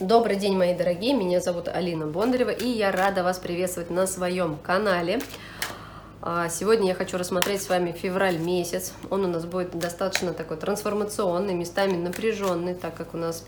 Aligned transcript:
Добрый 0.00 0.34
день, 0.34 0.56
мои 0.56 0.74
дорогие, 0.74 1.14
меня 1.14 1.38
зовут 1.38 1.68
Алина 1.68 2.08
Бондарева, 2.08 2.50
и 2.50 2.66
я 2.66 2.90
рада 2.90 3.22
вас 3.22 3.38
приветствовать 3.38 3.90
на 3.90 4.08
своем 4.08 4.56
канале. 4.56 5.20
А, 6.26 6.48
сегодня 6.48 6.88
я 6.88 6.94
хочу 6.94 7.18
рассмотреть 7.18 7.62
с 7.62 7.68
вами 7.68 7.92
февраль 7.92 8.38
месяц. 8.38 8.94
Он 9.10 9.26
у 9.26 9.28
нас 9.28 9.44
будет 9.44 9.78
достаточно 9.78 10.32
такой 10.32 10.56
трансформационный, 10.56 11.52
местами 11.52 11.98
напряженный, 11.98 12.74
так 12.74 12.94
как 12.94 13.12
у 13.12 13.18
нас 13.18 13.44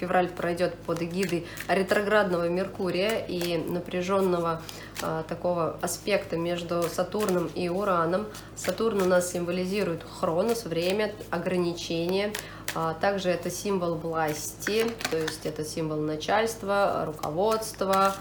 февраль 0.00 0.28
пройдет 0.28 0.74
под 0.86 1.02
эгидой 1.02 1.46
ретроградного 1.68 2.48
Меркурия 2.48 3.18
и 3.28 3.58
напряженного 3.58 4.62
а, 5.02 5.22
такого 5.24 5.76
аспекта 5.82 6.38
между 6.38 6.82
Сатурном 6.84 7.48
и 7.48 7.68
Ураном. 7.68 8.24
Сатурн 8.56 9.02
у 9.02 9.04
нас 9.04 9.30
символизирует 9.30 10.02
хронос, 10.02 10.64
время, 10.64 11.12
ограничения. 11.28 12.32
А, 12.74 12.94
также 12.94 13.28
это 13.28 13.50
символ 13.50 13.96
власти, 13.96 14.86
то 15.10 15.18
есть 15.18 15.44
это 15.44 15.62
символ 15.62 15.98
начальства, 15.98 17.04
руководства. 17.04 18.16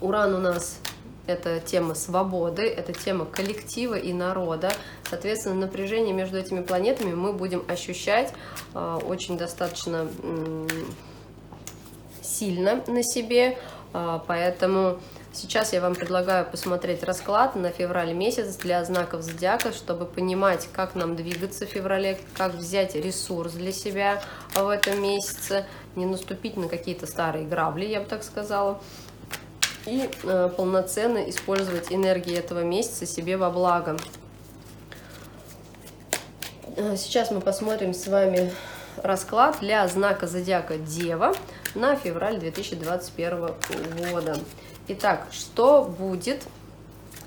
Уран 0.00 0.34
у 0.34 0.38
нас 0.38 0.80
это 1.26 1.60
тема 1.60 1.94
свободы, 1.94 2.62
это 2.62 2.92
тема 2.92 3.24
коллектива 3.24 3.94
и 3.94 4.12
народа. 4.12 4.72
Соответственно, 5.08 5.54
напряжение 5.54 6.12
между 6.12 6.38
этими 6.38 6.62
планетами 6.62 7.14
мы 7.14 7.32
будем 7.32 7.64
ощущать 7.68 8.32
э, 8.74 8.98
очень 9.06 9.38
достаточно 9.38 10.08
сильно 12.22 12.82
на 12.86 13.02
себе, 13.02 13.58
э, 13.92 14.20
поэтому 14.26 14.98
сейчас 15.32 15.72
я 15.72 15.80
вам 15.80 15.94
предлагаю 15.94 16.44
посмотреть 16.44 17.04
расклад 17.04 17.54
на 17.54 17.70
февраль 17.70 18.12
месяц 18.14 18.56
для 18.56 18.84
знаков 18.84 19.22
зодиака, 19.22 19.72
чтобы 19.72 20.06
понимать, 20.06 20.68
как 20.72 20.94
нам 20.94 21.14
двигаться 21.14 21.66
в 21.66 21.68
феврале, 21.68 22.18
как 22.36 22.54
взять 22.54 22.96
ресурс 22.96 23.52
для 23.52 23.72
себя 23.72 24.20
в 24.54 24.68
этом 24.68 25.00
месяце, 25.00 25.66
не 25.94 26.06
наступить 26.06 26.56
на 26.56 26.68
какие-то 26.68 27.06
старые 27.06 27.46
грабли, 27.46 27.84
я 27.84 28.00
бы 28.00 28.06
так 28.06 28.24
сказала 28.24 28.80
и 29.86 30.08
э, 30.22 30.50
полноценно 30.56 31.18
использовать 31.28 31.92
энергии 31.92 32.36
этого 32.36 32.62
месяца 32.62 33.06
себе 33.06 33.36
во 33.36 33.50
благо. 33.50 33.96
Э, 36.76 36.96
сейчас 36.96 37.30
мы 37.30 37.40
посмотрим 37.40 37.94
с 37.94 38.06
вами 38.06 38.52
расклад 38.96 39.58
для 39.60 39.86
знака 39.88 40.26
зодиака 40.26 40.78
Дева 40.78 41.34
на 41.74 41.96
февраль 41.96 42.38
2021 42.38 43.50
года. 44.10 44.38
Итак, 44.88 45.26
что 45.30 45.84
будет 45.84 46.42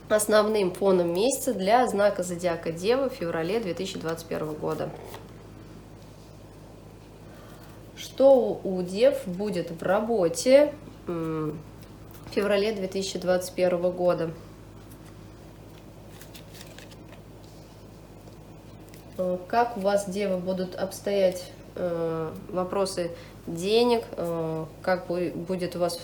основным 0.09 0.71
фоном 0.71 1.13
месяца 1.13 1.53
для 1.53 1.87
знака 1.87 2.23
зодиака 2.23 2.71
Дева 2.71 3.09
в 3.09 3.13
феврале 3.13 3.59
2021 3.59 4.53
года? 4.53 4.89
Что 7.97 8.59
у 8.63 8.81
Дев 8.81 9.25
будет 9.25 9.71
в 9.71 9.81
работе, 9.81 10.73
феврале 12.35 12.73
2021 12.73 13.91
года. 13.91 14.31
Э, 19.17 19.37
как 19.47 19.77
у 19.77 19.79
вас, 19.79 20.09
девы, 20.09 20.37
будут 20.37 20.75
обстоять 20.75 21.49
э, 21.75 22.31
вопросы 22.49 23.11
денег, 23.47 24.03
э, 24.17 24.65
как 24.81 25.07
будет 25.07 25.77
у 25.77 25.79
вас 25.79 26.01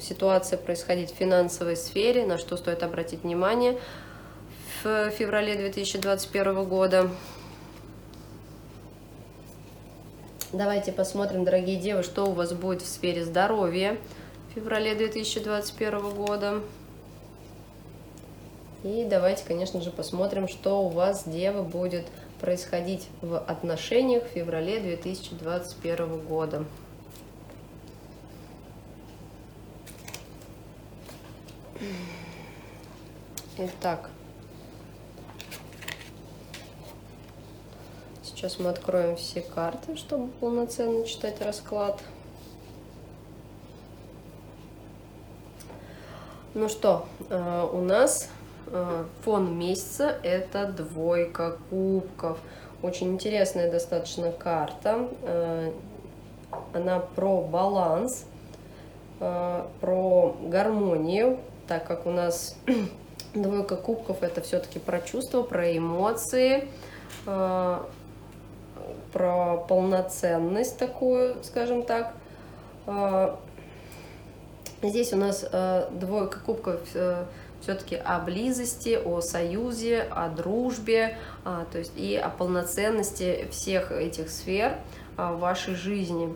ситуация 0.00 0.58
происходить 0.58 1.12
в 1.12 1.16
финансовой 1.16 1.76
сфере, 1.76 2.24
на 2.24 2.38
что 2.38 2.56
стоит 2.56 2.82
обратить 2.82 3.22
внимание 3.22 3.78
в 4.82 5.10
феврале 5.10 5.54
2021 5.54 6.64
года. 6.64 7.10
Давайте 10.50 10.92
посмотрим, 10.92 11.44
дорогие 11.44 11.76
девы, 11.78 12.02
что 12.02 12.24
у 12.24 12.32
вас 12.32 12.54
будет 12.54 12.80
в 12.80 12.86
сфере 12.86 13.22
здоровья 13.22 13.98
феврале 14.54 14.94
2021 14.94 16.10
года. 16.10 16.62
И 18.84 19.04
давайте, 19.08 19.44
конечно 19.44 19.80
же, 19.80 19.90
посмотрим, 19.90 20.46
что 20.46 20.84
у 20.84 20.88
вас, 20.90 21.24
Дева, 21.26 21.62
будет 21.62 22.06
происходить 22.40 23.08
в 23.20 23.38
отношениях 23.38 24.24
в 24.24 24.28
феврале 24.28 24.78
2021 24.78 26.20
года. 26.20 26.64
Итак, 33.56 34.10
сейчас 38.22 38.58
мы 38.58 38.68
откроем 38.68 39.16
все 39.16 39.40
карты, 39.40 39.96
чтобы 39.96 40.28
полноценно 40.32 41.06
читать 41.06 41.40
расклад. 41.40 42.00
Ну 46.54 46.68
что, 46.68 47.06
э, 47.30 47.68
у 47.72 47.80
нас 47.80 48.28
э, 48.68 49.04
фон 49.24 49.58
месяца 49.58 50.16
это 50.22 50.66
двойка 50.66 51.56
кубков. 51.68 52.38
Очень 52.80 53.14
интересная 53.14 53.68
достаточно 53.72 54.30
карта. 54.30 55.08
Э, 55.22 55.72
она 56.72 57.00
про 57.00 57.40
баланс, 57.40 58.26
про 59.18 60.36
гармонию, 60.42 61.38
так 61.66 61.84
как 61.86 62.06
у 62.06 62.10
нас 62.10 62.56
двойка 63.34 63.74
кубков 63.74 64.22
это 64.22 64.40
все-таки 64.40 64.78
про 64.78 65.00
чувства, 65.00 65.42
про 65.42 65.76
эмоции, 65.76 66.68
про 67.24 67.80
полноценность 69.68 70.78
такую, 70.78 71.42
скажем 71.42 71.82
так. 71.82 72.14
Здесь 74.84 75.14
у 75.14 75.16
нас 75.16 75.46
э, 75.50 75.88
двойка 75.92 76.38
кубков 76.40 76.80
э, 76.92 77.24
все-таки 77.62 77.96
о 77.96 78.18
близости, 78.18 79.00
о 79.02 79.22
союзе, 79.22 80.02
о 80.10 80.28
дружбе, 80.28 81.16
э, 81.46 81.64
то 81.72 81.78
есть 81.78 81.92
и 81.96 82.16
о 82.16 82.28
полноценности 82.28 83.48
всех 83.50 83.92
этих 83.92 84.28
сфер 84.28 84.76
э, 85.16 85.32
в 85.32 85.38
вашей 85.38 85.74
жизни. 85.74 86.34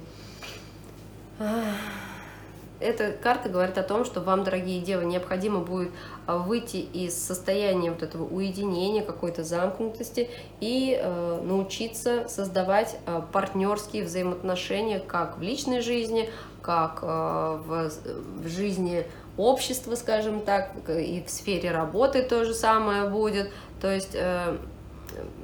Эта 2.80 3.10
карта 3.10 3.48
говорит 3.48 3.76
о 3.76 3.82
том, 3.82 4.04
что 4.04 4.20
вам, 4.20 4.44
дорогие 4.44 4.80
девы, 4.80 5.04
необходимо 5.04 5.60
будет 5.60 5.90
а, 6.26 6.38
выйти 6.38 6.76
из 6.76 7.14
состояния 7.14 7.90
вот 7.90 8.02
этого 8.02 8.24
уединения, 8.24 9.02
какой-то 9.02 9.42
замкнутости 9.42 10.30
и 10.60 10.96
э, 11.00 11.40
научиться 11.42 12.28
создавать 12.28 12.96
э, 13.06 13.20
партнерские 13.32 14.04
взаимоотношения 14.04 15.00
как 15.00 15.38
в 15.38 15.42
личной 15.42 15.80
жизни, 15.80 16.30
как 16.62 17.00
э, 17.02 17.06
в, 17.06 17.90
в 18.42 18.48
жизни 18.48 19.04
общества, 19.36 19.94
скажем 19.96 20.40
так, 20.40 20.72
и 20.88 21.22
в 21.26 21.30
сфере 21.30 21.72
работы 21.72 22.22
то 22.22 22.44
же 22.44 22.54
самое 22.54 23.08
будет. 23.08 23.50
То 23.80 23.92
есть 23.92 24.14
э, 24.14 24.56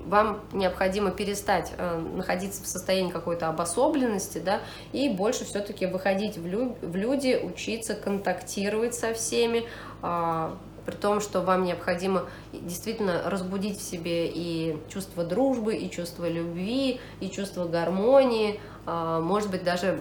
вам 0.06 0.40
необходимо 0.52 1.10
перестать 1.10 1.72
э, 1.76 1.98
находиться 1.98 2.62
в 2.62 2.66
состоянии 2.66 3.10
какой-то 3.10 3.48
обособленности, 3.48 4.38
да, 4.38 4.60
и 4.92 5.08
больше 5.08 5.44
все-таки 5.44 5.86
выходить 5.86 6.36
в, 6.38 6.46
лю 6.46 6.76
в 6.82 6.96
люди, 6.96 7.40
учиться 7.42 7.94
контактировать 7.94 8.94
со 8.94 9.14
всеми, 9.14 9.64
э, 10.02 10.50
при 10.86 10.94
том, 10.94 11.20
что 11.20 11.40
вам 11.40 11.64
необходимо 11.64 12.26
действительно 12.52 13.22
разбудить 13.24 13.78
в 13.78 13.82
себе 13.82 14.28
и 14.28 14.76
чувство 14.92 15.24
дружбы, 15.24 15.74
и 15.74 15.90
чувство 15.90 16.28
любви, 16.28 17.00
и 17.20 17.30
чувство 17.30 17.64
гармонии, 17.64 18.60
э, 18.86 19.20
может 19.22 19.50
быть, 19.50 19.64
даже 19.64 20.00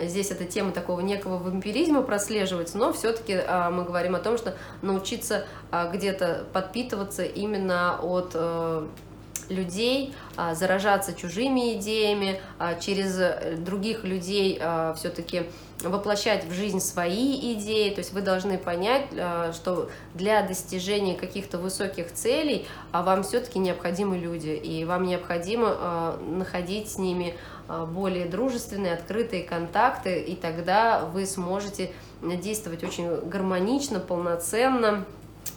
здесь 0.00 0.30
эта 0.30 0.44
тема 0.44 0.72
такого 0.72 1.00
некого 1.00 1.38
вампиризма 1.38 2.02
прослеживается, 2.02 2.78
но 2.78 2.92
все-таки 2.92 3.34
а, 3.34 3.70
мы 3.70 3.84
говорим 3.84 4.14
о 4.14 4.18
том, 4.18 4.38
что 4.38 4.56
научиться 4.82 5.46
а, 5.70 5.90
где-то 5.90 6.46
подпитываться 6.52 7.24
именно 7.24 7.98
от 8.00 8.32
а, 8.34 8.88
людей, 9.48 10.14
а, 10.36 10.54
заражаться 10.54 11.12
чужими 11.14 11.74
идеями, 11.74 12.40
через 12.80 13.60
других 13.60 14.02
людей 14.02 14.60
все-таки 14.96 15.44
воплощать 15.82 16.44
в 16.46 16.52
жизнь 16.52 16.80
свои 16.80 17.54
идеи, 17.54 17.90
то 17.90 18.00
есть 18.00 18.12
вы 18.12 18.22
должны 18.22 18.58
понять, 18.58 19.04
что 19.54 19.88
для 20.14 20.42
достижения 20.42 21.14
каких-то 21.14 21.58
высоких 21.58 22.12
целей 22.12 22.66
вам 22.92 23.22
все-таки 23.22 23.60
необходимы 23.60 24.18
люди, 24.18 24.48
и 24.48 24.84
вам 24.84 25.04
необходимо 25.04 26.16
находить 26.26 26.90
с 26.90 26.98
ними 26.98 27.34
более 27.68 28.26
дружественные, 28.26 28.94
открытые 28.94 29.42
контакты, 29.42 30.20
и 30.20 30.36
тогда 30.36 31.04
вы 31.04 31.26
сможете 31.26 31.92
действовать 32.22 32.84
очень 32.84 33.28
гармонично, 33.28 34.00
полноценно, 34.00 35.04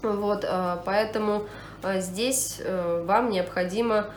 вот, 0.01 0.45
поэтому 0.85 1.47
а 1.81 1.99
здесь 1.99 2.57
э, 2.59 3.03
вам 3.05 3.29
необходимо 3.29 4.07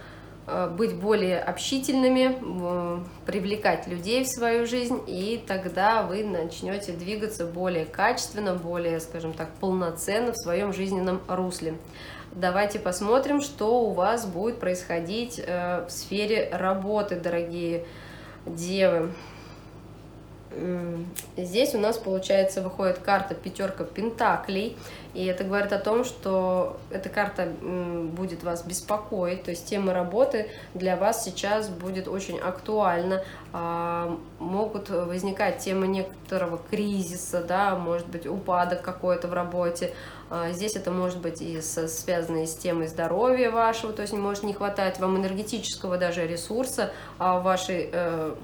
быть 0.76 0.94
более 0.94 1.40
общительными, 1.40 3.04
привлекать 3.26 3.86
людей 3.86 4.24
в 4.24 4.28
свою 4.28 4.66
жизнь, 4.66 5.00
и 5.06 5.42
тогда 5.46 6.02
вы 6.02 6.24
начнете 6.24 6.92
двигаться 6.92 7.46
более 7.46 7.84
качественно, 7.84 8.54
более, 8.54 8.98
скажем 9.00 9.32
так, 9.32 9.50
полноценно 9.60 10.32
в 10.32 10.36
своем 10.36 10.72
жизненном 10.72 11.20
русле. 11.28 11.74
Давайте 12.34 12.78
посмотрим, 12.78 13.42
что 13.42 13.82
у 13.82 13.92
вас 13.92 14.24
будет 14.24 14.58
происходить 14.58 15.38
э, 15.38 15.84
в 15.86 15.90
сфере 15.90 16.48
работы, 16.50 17.16
дорогие 17.16 17.84
девы. 18.46 19.12
Здесь 21.36 21.74
у 21.74 21.78
нас, 21.78 21.96
получается, 21.98 22.60
выходит 22.60 22.98
карта 22.98 23.34
пятерка 23.34 23.84
пентаклей, 23.84 24.76
и 25.14 25.24
это 25.26 25.44
говорит 25.44 25.72
о 25.72 25.78
том, 25.78 26.04
что 26.04 26.78
эта 26.90 27.08
карта 27.08 27.46
будет 27.46 28.42
вас 28.42 28.64
беспокоить, 28.64 29.44
то 29.44 29.50
есть 29.50 29.66
тема 29.66 29.92
работы 29.92 30.48
для 30.74 30.96
вас 30.96 31.24
сейчас 31.24 31.68
будет 31.68 32.08
очень 32.08 32.38
актуальна, 32.38 33.22
а, 33.52 34.18
могут 34.38 34.88
возникать 34.88 35.58
темы 35.58 35.86
некоторого 35.86 36.58
кризиса, 36.70 37.42
да, 37.42 37.76
может 37.76 38.06
быть 38.08 38.26
упадок 38.26 38.82
какой-то 38.82 39.28
в 39.28 39.34
работе, 39.34 39.92
а, 40.30 40.50
здесь 40.52 40.76
это 40.76 40.90
может 40.90 41.18
быть 41.18 41.42
и 41.42 41.60
со, 41.60 41.88
связано 41.88 42.46
с 42.46 42.56
темой 42.56 42.88
здоровья 42.88 43.50
вашего, 43.50 43.92
то 43.92 44.02
есть 44.02 44.14
может 44.14 44.44
не 44.44 44.54
хватать 44.54 44.98
вам 44.98 45.18
энергетического 45.18 45.98
даже 45.98 46.26
ресурса 46.26 46.92
а 47.18 47.38
в 47.38 47.42
вашей 47.42 47.90
Э, 47.92 48.34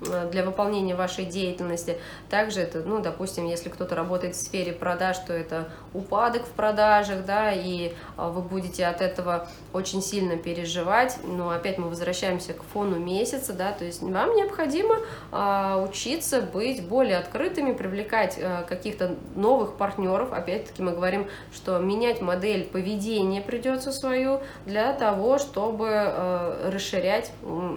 для 0.00 0.44
выполнения 0.44 0.94
вашей 0.94 1.24
деятельности. 1.24 1.98
Также 2.28 2.60
это, 2.60 2.80
ну, 2.80 3.00
допустим, 3.00 3.46
если 3.46 3.68
кто-то 3.68 3.94
работает 3.94 4.34
в 4.34 4.40
сфере 4.40 4.72
продаж, 4.72 5.18
то 5.18 5.32
это 5.32 5.68
упадок 5.92 6.44
в 6.44 6.50
продажах, 6.50 7.24
да, 7.24 7.52
и 7.52 7.92
а, 8.16 8.28
вы 8.28 8.42
будете 8.42 8.86
от 8.86 9.00
этого 9.00 9.48
очень 9.72 10.02
сильно 10.02 10.36
переживать. 10.36 11.18
Но 11.24 11.50
опять 11.50 11.78
мы 11.78 11.88
возвращаемся 11.88 12.54
к 12.54 12.62
фону 12.62 12.98
месяца, 12.98 13.52
да, 13.52 13.72
то 13.72 13.84
есть 13.84 14.02
вам 14.02 14.34
необходимо 14.36 14.96
а, 15.32 15.84
учиться 15.86 16.40
быть 16.40 16.86
более 16.86 17.18
открытыми, 17.18 17.72
привлекать 17.72 18.38
а, 18.40 18.62
каких-то 18.62 19.16
новых 19.34 19.76
партнеров. 19.76 20.32
Опять-таки 20.32 20.82
мы 20.82 20.92
говорим, 20.92 21.28
что 21.52 21.78
менять 21.78 22.20
модель 22.20 22.64
поведения 22.64 23.40
придется 23.40 23.92
свою 23.92 24.40
для 24.66 24.92
того, 24.92 25.38
чтобы 25.38 25.88
а, 25.90 26.70
расширять 26.72 27.32
Э, 27.42 27.76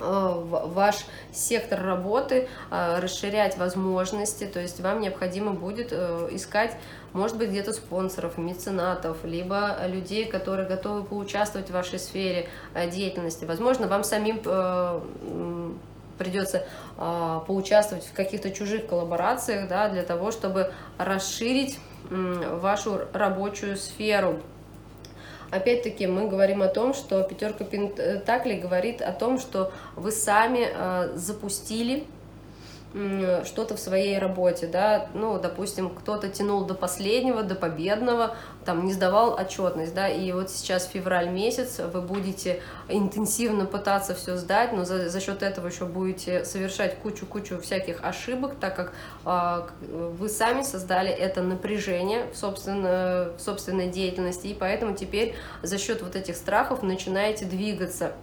ваш 0.00 1.04
сектор 1.32 1.82
работы, 1.82 2.48
э, 2.70 2.98
расширять 3.00 3.56
возможности, 3.56 4.44
то 4.44 4.60
есть 4.60 4.80
вам 4.80 5.00
необходимо 5.00 5.52
будет 5.52 5.88
э, 5.92 6.28
искать, 6.32 6.76
может 7.12 7.36
быть, 7.36 7.50
где-то 7.50 7.72
спонсоров, 7.72 8.38
меценатов, 8.38 9.18
либо 9.24 9.76
людей, 9.86 10.24
которые 10.24 10.68
готовы 10.68 11.04
поучаствовать 11.04 11.68
в 11.68 11.72
вашей 11.72 11.98
сфере 11.98 12.48
деятельности. 12.90 13.44
Возможно, 13.44 13.86
вам 13.86 14.02
самим 14.02 14.42
придется 16.18 16.66
поучаствовать 16.96 18.04
в 18.04 18.12
каких-то 18.14 18.50
чужих 18.50 18.88
коллаборациях, 18.88 19.68
да, 19.68 19.88
для 19.88 20.02
того, 20.02 20.32
чтобы 20.32 20.72
расширить 20.98 21.78
вашу 22.10 23.02
рабочую 23.12 23.76
сферу. 23.76 24.40
Опять-таки 25.54 26.08
мы 26.08 26.26
говорим 26.26 26.62
о 26.62 26.68
том, 26.68 26.94
что 26.94 27.22
пятерка 27.22 27.62
пентаклей 27.62 28.58
говорит 28.58 29.00
о 29.00 29.12
том, 29.12 29.38
что 29.38 29.70
вы 29.94 30.10
сами 30.10 30.66
э, 30.68 31.12
запустили 31.14 32.02
что-то 33.44 33.76
в 33.76 33.80
своей 33.80 34.18
работе, 34.18 34.68
да, 34.68 35.08
ну, 35.14 35.40
допустим, 35.40 35.90
кто-то 35.90 36.28
тянул 36.28 36.64
до 36.64 36.74
последнего, 36.74 37.42
до 37.42 37.56
победного, 37.56 38.36
там, 38.64 38.86
не 38.86 38.92
сдавал 38.92 39.34
отчетность, 39.34 39.94
да, 39.94 40.08
и 40.08 40.30
вот 40.30 40.48
сейчас 40.50 40.86
февраль 40.86 41.28
месяц, 41.28 41.80
вы 41.80 42.00
будете 42.00 42.62
интенсивно 42.88 43.66
пытаться 43.66 44.14
все 44.14 44.36
сдать, 44.36 44.72
но 44.72 44.84
за, 44.84 45.08
за 45.10 45.20
счет 45.20 45.42
этого 45.42 45.66
еще 45.66 45.86
будете 45.86 46.44
совершать 46.44 46.96
кучу-кучу 47.00 47.60
всяких 47.60 48.04
ошибок, 48.04 48.54
так 48.60 48.76
как 48.76 48.92
э, 49.26 49.68
вы 49.88 50.28
сами 50.28 50.62
создали 50.62 51.10
это 51.10 51.42
напряжение 51.42 52.26
в, 52.32 52.36
собственно, 52.36 53.32
в 53.36 53.40
собственной 53.40 53.88
деятельности, 53.88 54.46
и 54.46 54.54
поэтому 54.54 54.94
теперь 54.94 55.34
за 55.62 55.78
счет 55.78 56.00
вот 56.00 56.14
этих 56.14 56.36
страхов 56.36 56.82
начинаете 56.84 57.44
двигаться. 57.44 58.12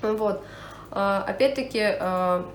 Вот. 0.00 0.44
А, 0.92 1.24
опять-таки, 1.26 1.80
а, 1.82 2.48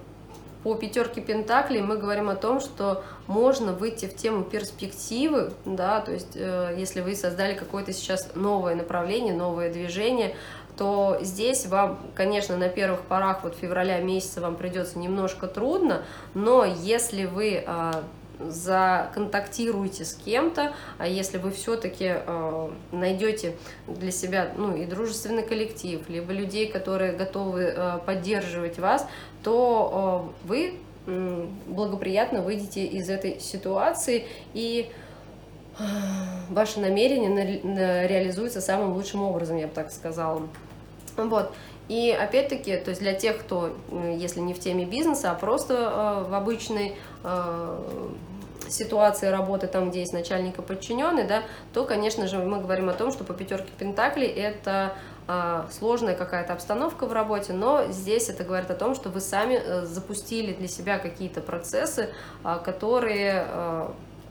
по 0.63 0.75
пятерке 0.75 1.21
пентаклей 1.21 1.81
мы 1.81 1.97
говорим 1.97 2.29
о 2.29 2.35
том, 2.35 2.59
что 2.59 3.03
можно 3.27 3.73
выйти 3.73 4.05
в 4.05 4.15
тему 4.15 4.43
перспективы, 4.43 5.53
да, 5.65 5.99
то 5.99 6.11
есть 6.11 6.35
э, 6.35 6.75
если 6.77 7.01
вы 7.01 7.15
создали 7.15 7.53
какое-то 7.53 7.93
сейчас 7.93 8.29
новое 8.35 8.75
направление, 8.75 9.33
новое 9.33 9.71
движение, 9.71 10.35
то 10.77 11.19
здесь 11.21 11.67
вам, 11.67 11.99
конечно, 12.15 12.57
на 12.57 12.69
первых 12.69 13.01
порах 13.01 13.43
вот 13.43 13.55
февраля 13.55 13.99
месяца 13.99 14.41
вам 14.41 14.55
придется 14.55 14.97
немножко 14.97 15.47
трудно, 15.47 16.03
но 16.33 16.65
если 16.65 17.25
вы 17.25 17.63
э, 17.65 17.91
законтактируете 18.39 20.05
с 20.05 20.13
кем-то, 20.15 20.73
а 20.97 21.07
если 21.07 21.37
вы 21.37 21.51
все-таки 21.51 22.13
э, 22.15 22.69
найдете 22.91 23.55
для 23.87 24.11
себя 24.11 24.51
ну, 24.57 24.75
и 24.75 24.85
дружественный 24.85 25.43
коллектив, 25.43 26.01
либо 26.09 26.33
людей, 26.33 26.71
которые 26.71 27.13
готовы 27.13 27.61
э, 27.63 27.99
поддерживать 28.05 28.79
вас, 28.79 29.07
то 29.43 30.33
э, 30.45 30.47
вы 30.47 30.79
благоприятно 31.67 32.41
выйдете 32.41 32.85
из 32.85 33.09
этой 33.09 33.41
ситуации 33.41 34.25
и 34.53 34.89
ваше 36.49 36.79
намерение 36.79 37.29
на, 37.29 37.73
на, 37.73 38.07
реализуется 38.07 38.61
самым 38.61 38.93
лучшим 38.93 39.21
образом, 39.21 39.57
я 39.57 39.67
бы 39.67 39.73
так 39.73 39.91
сказала. 39.91 40.47
Вот. 41.17 41.53
И 41.89 42.11
опять-таки, 42.11 42.77
то 42.77 42.89
есть 42.89 43.01
для 43.01 43.13
тех, 43.13 43.39
кто, 43.39 43.75
если 44.17 44.39
не 44.39 44.53
в 44.53 44.59
теме 44.59 44.85
бизнеса, 44.85 45.31
а 45.31 45.35
просто 45.35 45.73
э, 45.73 46.29
в 46.29 46.33
обычной 46.33 46.95
э, 47.23 47.79
ситуации 48.69 49.27
работы, 49.27 49.67
там, 49.67 49.89
где 49.89 49.99
есть 49.99 50.13
начальник 50.13 50.57
и 50.57 50.61
подчиненный, 50.61 51.25
да, 51.25 51.43
то, 51.73 51.83
конечно 51.83 52.27
же, 52.27 52.37
мы 52.37 52.61
говорим 52.61 52.89
о 52.89 52.93
том, 52.93 53.11
что 53.11 53.25
по 53.25 53.33
пятерке 53.33 53.69
Пентаклей 53.77 54.27
это 54.27 54.93
э, 55.27 55.63
сложная 55.71 56.15
какая-то 56.15 56.53
обстановка 56.53 57.05
в 57.05 57.11
работе, 57.11 57.51
но 57.51 57.91
здесь 57.91 58.29
это 58.29 58.45
говорит 58.45 58.71
о 58.71 58.75
том, 58.75 58.95
что 58.95 59.09
вы 59.09 59.19
сами 59.19 59.83
запустили 59.83 60.53
для 60.53 60.69
себя 60.69 60.99
какие-то 60.99 61.41
процессы, 61.41 62.09
которые 62.63 63.45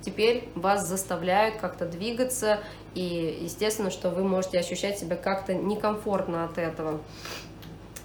теперь 0.04 0.48
вас 0.54 0.86
заставляют 0.86 1.56
как-то 1.56 1.86
двигаться, 1.86 2.60
и 2.94 3.38
естественно, 3.42 3.90
что 3.90 4.10
вы 4.10 4.24
можете 4.24 4.58
ощущать 4.58 4.98
себя 4.98 5.16
как-то 5.16 5.54
некомфортно 5.54 6.44
от 6.44 6.58
этого. 6.58 7.00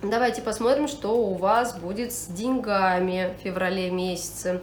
Давайте 0.02 0.42
посмотрим, 0.42 0.88
что 0.88 1.18
у 1.18 1.34
вас 1.34 1.78
будет 1.78 2.14
с 2.14 2.28
деньгами 2.28 3.36
в 3.38 3.42
феврале 3.42 3.90
месяце, 3.90 4.62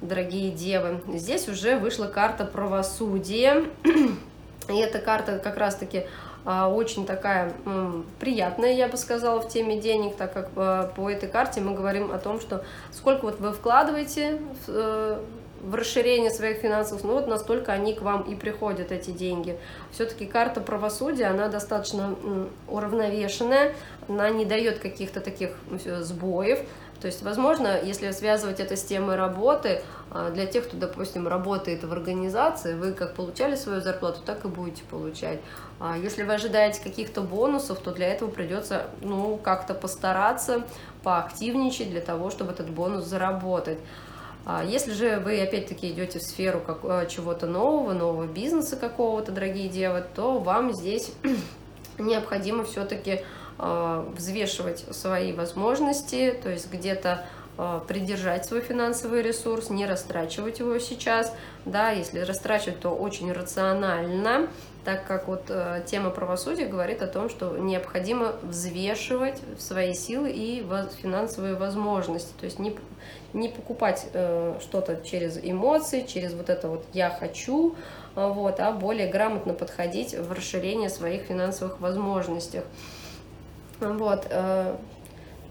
дорогие 0.00 0.50
девы. 0.50 1.02
Здесь 1.14 1.48
уже 1.48 1.76
вышла 1.76 2.06
карта 2.06 2.46
правосудия, 2.46 3.66
и 4.68 4.76
эта 4.76 4.98
карта 4.98 5.38
как 5.38 5.58
раз-таки 5.58 6.06
а, 6.46 6.68
очень 6.68 7.04
такая 7.04 7.52
приятная, 8.18 8.72
я 8.72 8.88
бы 8.88 8.96
сказала, 8.96 9.40
в 9.40 9.48
теме 9.48 9.78
денег, 9.78 10.16
так 10.16 10.32
как 10.32 10.48
а, 10.56 10.86
по 10.96 11.10
этой 11.10 11.28
карте 11.28 11.60
мы 11.60 11.74
говорим 11.74 12.10
о 12.10 12.18
том, 12.18 12.40
что 12.40 12.64
сколько 12.90 13.26
вот 13.26 13.38
вы 13.40 13.52
вкладываете 13.52 14.40
в, 15.60 15.74
расширение 15.74 16.30
своих 16.30 16.58
финансов, 16.58 17.04
ну 17.04 17.14
вот 17.14 17.26
настолько 17.28 17.72
они 17.72 17.94
к 17.94 18.02
вам 18.02 18.22
и 18.22 18.34
приходят, 18.34 18.92
эти 18.92 19.10
деньги. 19.10 19.58
Все-таки 19.92 20.26
карта 20.26 20.60
правосудия, 20.60 21.26
она 21.26 21.48
достаточно 21.48 22.16
уравновешенная, 22.68 23.74
она 24.08 24.30
не 24.30 24.44
дает 24.44 24.78
каких-то 24.78 25.20
таких 25.20 25.50
сбоев, 26.00 26.60
то 27.00 27.06
есть, 27.06 27.22
возможно, 27.22 27.80
если 27.82 28.10
связывать 28.10 28.60
это 28.60 28.76
с 28.76 28.84
темой 28.84 29.16
работы, 29.16 29.82
а, 30.10 30.30
для 30.30 30.44
тех, 30.44 30.68
кто, 30.68 30.76
допустим, 30.76 31.26
работает 31.26 31.82
в 31.82 31.90
организации, 31.90 32.74
вы 32.74 32.92
как 32.92 33.14
получали 33.14 33.56
свою 33.56 33.80
зарплату, 33.80 34.20
так 34.24 34.44
и 34.44 34.48
будете 34.48 34.82
получать. 34.84 35.40
А 35.78 35.96
если 35.96 36.24
вы 36.24 36.34
ожидаете 36.34 36.82
каких-то 36.82 37.22
бонусов, 37.22 37.80
то 37.80 37.92
для 37.92 38.08
этого 38.08 38.30
придется, 38.30 38.88
ну, 39.00 39.38
как-то 39.38 39.72
постараться, 39.72 40.62
поактивничать 41.02 41.88
для 41.90 42.02
того, 42.02 42.30
чтобы 42.30 42.52
этот 42.52 42.68
бонус 42.68 43.06
заработать. 43.06 43.78
А 44.46 44.64
если 44.64 44.92
же 44.92 45.20
вы 45.20 45.40
опять-таки 45.40 45.90
идете 45.90 46.18
в 46.18 46.22
сферу 46.22 46.60
как, 46.60 46.78
э, 46.84 47.06
чего-то 47.08 47.46
нового, 47.46 47.92
нового 47.92 48.26
бизнеса 48.26 48.76
какого-то, 48.76 49.32
дорогие 49.32 49.68
девы, 49.68 50.04
то 50.14 50.38
вам 50.38 50.72
здесь 50.72 51.12
необходимо 51.98 52.64
все-таки 52.64 53.22
э, 53.58 54.04
взвешивать 54.16 54.84
свои 54.90 55.32
возможности, 55.32 56.34
то 56.42 56.48
есть 56.48 56.72
где-то 56.72 57.26
э, 57.58 57.80
придержать 57.86 58.46
свой 58.46 58.62
финансовый 58.62 59.20
ресурс, 59.20 59.68
не 59.68 59.84
растрачивать 59.84 60.58
его 60.60 60.78
сейчас, 60.78 61.34
да, 61.66 61.90
если 61.90 62.20
растрачивать, 62.20 62.80
то 62.80 62.90
очень 62.90 63.30
рационально, 63.32 64.48
так 64.86 65.06
как 65.06 65.28
вот 65.28 65.50
тема 65.84 66.08
правосудия 66.08 66.64
говорит 66.64 67.02
о 67.02 67.06
том, 67.06 67.28
что 67.28 67.58
необходимо 67.58 68.32
взвешивать 68.42 69.38
свои 69.58 69.92
силы 69.92 70.30
и 70.30 70.62
воз, 70.62 70.94
финансовые 71.02 71.54
возможности, 71.54 72.32
то 72.40 72.46
есть 72.46 72.58
не, 72.58 72.74
не 73.32 73.48
покупать 73.48 74.06
э, 74.12 74.58
что-то 74.60 74.96
через 75.04 75.38
эмоции, 75.42 76.04
через 76.06 76.34
вот 76.34 76.50
это 76.50 76.68
вот 76.68 76.84
«я 76.92 77.10
хочу», 77.10 77.74
э, 78.16 78.32
вот, 78.32 78.60
а 78.60 78.72
более 78.72 79.08
грамотно 79.08 79.54
подходить 79.54 80.14
в 80.14 80.32
расширение 80.32 80.90
своих 80.90 81.22
финансовых 81.22 81.80
возможностей. 81.80 82.62
Вот, 83.80 84.26
э, 84.30 84.76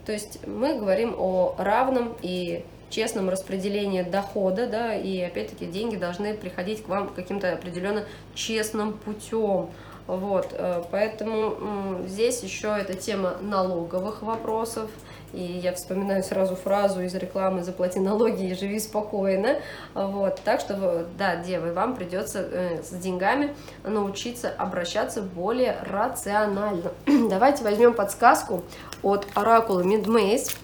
то 0.06 0.12
есть 0.12 0.46
мы 0.48 0.78
говорим 0.78 1.16
о 1.18 1.56
равном 1.58 2.16
и 2.22 2.66
честном 2.90 3.30
распределении 3.30 4.02
дохода, 4.02 4.68
да, 4.68 4.96
и 4.96 5.22
опять-таки 5.22 5.66
деньги 5.66 5.96
должны 5.96 6.34
приходить 6.34 6.84
к 6.84 6.88
вам 6.90 7.10
каким-то 7.10 7.54
определенно 7.54 8.06
честным 8.34 8.94
путем. 8.94 9.70
Вот, 10.10 10.56
э, 10.58 10.82
поэтому 10.90 12.04
здесь 12.08 12.42
еще 12.42 12.70
эта 12.70 12.96
тема 12.96 13.36
налоговых 13.42 14.24
вопросов, 14.24 14.90
и 15.34 15.44
я 15.44 15.72
вспоминаю 15.74 16.24
сразу 16.24 16.56
фразу 16.56 17.02
из 17.02 17.14
рекламы 17.14 17.64
«Заплати 17.64 18.00
налоги 18.00 18.50
и 18.50 18.56
живи 18.56 18.80
спокойно». 18.80 19.60
Вот. 19.94 20.42
Так 20.44 20.62
что, 20.62 21.06
да, 21.16 21.36
девы, 21.36 21.74
вам 21.74 21.96
придется 21.96 22.40
э, 22.40 22.82
с 22.82 22.90
деньгами 22.90 23.54
научиться 23.84 24.50
обращаться 24.50 25.22
более 25.22 25.78
рационально. 25.82 26.92
Давайте 27.30 27.64
возьмем 27.64 27.94
подсказку 27.94 28.64
от 29.04 29.28
оракула 29.36 29.84
Midmaze. 29.84 30.56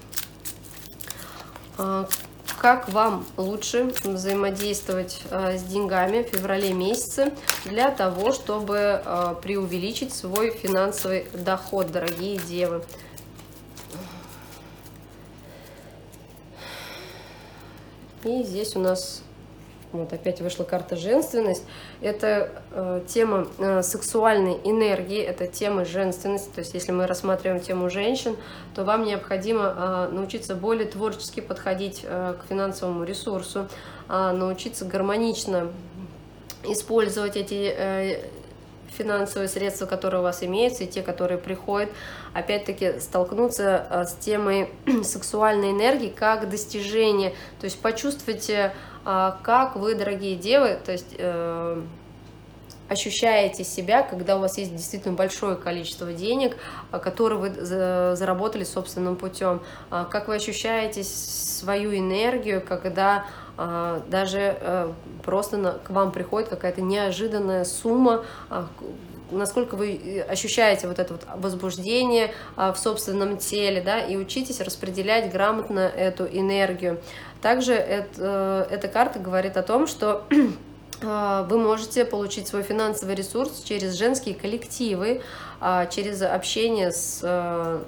Как 2.65 2.89
вам 2.89 3.27
лучше 3.37 3.93
взаимодействовать 4.03 5.21
э, 5.29 5.55
с 5.55 5.61
деньгами 5.61 6.23
в 6.23 6.29
феврале 6.29 6.73
месяце 6.73 7.31
для 7.63 7.91
того, 7.91 8.31
чтобы 8.31 9.03
э, 9.05 9.35
преувеличить 9.39 10.11
свой 10.11 10.49
финансовый 10.49 11.27
доход, 11.31 11.91
дорогие 11.91 12.39
девы. 12.39 12.83
И 18.23 18.41
здесь 18.41 18.75
у 18.75 18.79
нас 18.79 19.21
вот 19.97 20.13
опять 20.13 20.41
вышла 20.41 20.63
карта 20.63 20.95
женственность. 20.95 21.63
Это 22.01 22.49
э, 22.71 23.01
тема 23.07 23.47
э, 23.57 23.81
сексуальной 23.81 24.59
энергии, 24.63 25.21
это 25.21 25.47
тема 25.47 25.85
женственности. 25.85 26.49
То 26.53 26.59
есть 26.59 26.73
если 26.73 26.91
мы 26.91 27.07
рассматриваем 27.07 27.59
тему 27.59 27.89
женщин, 27.89 28.35
то 28.73 28.83
вам 28.83 29.03
необходимо 29.03 29.73
э, 29.75 30.09
научиться 30.11 30.55
более 30.55 30.87
творчески 30.87 31.39
подходить 31.39 32.01
э, 32.03 32.35
к 32.39 32.47
финансовому 32.47 33.03
ресурсу, 33.03 33.67
э, 34.09 34.31
научиться 34.31 34.85
гармонично 34.85 35.71
использовать 36.63 37.35
эти 37.35 37.73
э, 37.75 38.29
финансовые 38.95 39.47
средства, 39.47 39.85
которые 39.85 40.21
у 40.21 40.23
вас 40.23 40.43
имеются, 40.43 40.83
и 40.83 40.87
те, 40.87 41.01
которые 41.01 41.37
приходят, 41.37 41.89
опять-таки 42.33 42.99
столкнуться 42.99 43.85
э, 43.89 44.05
с 44.05 44.13
темой 44.13 44.69
сексуальной 45.03 45.71
энергии 45.71 46.09
как 46.09 46.49
достижение, 46.49 47.31
то 47.59 47.65
есть 47.65 47.79
почувствуйте, 47.79 48.73
как 49.05 49.75
вы, 49.75 49.95
дорогие 49.95 50.35
девы, 50.35 50.79
то 50.83 50.91
есть 50.91 51.15
э, 51.17 51.81
ощущаете 52.89 53.63
себя, 53.63 54.03
когда 54.03 54.35
у 54.35 54.41
вас 54.41 54.57
есть 54.57 54.75
действительно 54.75 55.13
большое 55.15 55.55
количество 55.55 56.11
денег, 56.11 56.57
которые 56.91 57.39
вы 57.39 58.15
заработали 58.15 58.63
собственным 58.63 59.15
путем, 59.15 59.61
как 59.89 60.27
вы 60.27 60.35
ощущаете 60.35 61.03
свою 61.03 61.95
энергию, 61.95 62.61
когда 62.61 63.25
а, 63.57 64.03
даже 64.09 64.57
э, 64.59 64.91
просто 65.23 65.79
к 65.83 65.89
вам 65.89 66.11
приходит 66.11 66.49
какая-то 66.49 66.81
неожиданная 66.81 67.63
сумма, 67.63 68.25
а, 68.49 68.67
насколько 69.31 69.75
вы 69.75 69.93
э, 69.95 70.21
ощущаете 70.23 70.87
вот 70.87 70.99
это 70.99 71.13
вот 71.13 71.23
возбуждение 71.35 72.33
а, 72.57 72.73
в 72.73 72.77
собственном 72.77 73.37
теле, 73.37 73.81
да, 73.81 73.99
и 73.99 74.17
учитесь 74.17 74.59
распределять 74.59 75.31
грамотно 75.31 75.79
эту 75.79 76.25
энергию. 76.25 76.99
Также 77.45 77.73
это, 77.73 78.67
эта 78.71 78.87
карта 78.87 79.19
говорит 79.19 79.55
о 79.55 79.61
том, 79.61 79.85
что 79.85 80.25
вы 81.01 81.57
можете 81.59 82.03
получить 82.03 82.47
свой 82.47 82.63
финансовый 82.63 83.13
ресурс 83.13 83.61
через 83.61 83.93
женские 83.93 84.33
коллективы, 84.33 85.21
через 85.91 86.23
общение 86.23 86.91
с 86.91 87.19
э, 87.21 87.83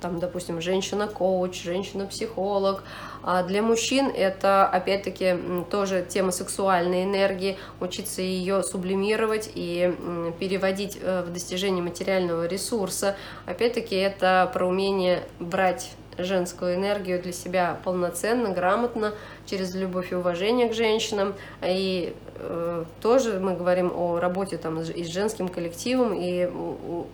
там, 0.00 0.18
допустим, 0.18 0.62
женщина-коуч, 0.62 1.62
женщина-психолог. 1.62 2.84
А 3.22 3.42
для 3.42 3.60
мужчин 3.60 4.06
это, 4.06 4.66
опять-таки, 4.66 5.36
тоже 5.70 6.02
тема 6.08 6.30
сексуальной 6.30 7.04
энергии, 7.04 7.58
учиться 7.80 8.22
ее 8.22 8.62
сублимировать 8.62 9.50
и 9.54 9.94
переводить 10.40 10.98
э, 11.02 11.22
в 11.22 11.34
достижение 11.34 11.82
материального 11.82 12.46
ресурса. 12.46 13.14
Опять-таки, 13.44 13.94
это 13.94 14.50
про 14.54 14.66
умение 14.66 15.22
брать 15.38 15.90
женскую 16.18 16.74
энергию 16.74 17.20
для 17.20 17.32
себя 17.32 17.78
полноценно, 17.84 18.50
грамотно, 18.50 19.12
через 19.46 19.74
любовь 19.74 20.12
и 20.12 20.14
уважение 20.14 20.68
к 20.68 20.74
женщинам. 20.74 21.34
И 21.62 22.14
э, 22.36 22.84
тоже 23.00 23.38
мы 23.40 23.54
говорим 23.54 23.92
о 23.94 24.18
работе 24.18 24.56
там 24.56 24.80
и 24.80 25.04
с 25.04 25.08
женским 25.08 25.48
коллективом, 25.48 26.14
и 26.14 26.48